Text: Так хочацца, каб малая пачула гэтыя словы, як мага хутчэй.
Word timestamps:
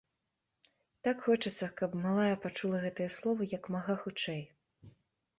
Так 1.07 1.17
хочацца, 1.25 1.67
каб 1.81 1.91
малая 2.05 2.35
пачула 2.45 2.79
гэтыя 2.85 3.09
словы, 3.17 3.43
як 3.51 3.69
мага 3.75 3.95
хутчэй. 4.07 4.41